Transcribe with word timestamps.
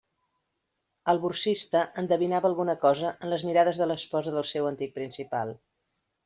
El 1.11 1.19
borsista 1.25 1.83
endevinava 2.03 2.49
alguna 2.53 2.75
cosa 2.87 3.11
en 3.27 3.31
les 3.35 3.45
mirades 3.51 3.79
de 3.83 3.89
l'esposa 3.91 4.35
del 4.39 4.49
seu 4.55 4.71
antic 4.75 4.97
principal. 4.97 5.55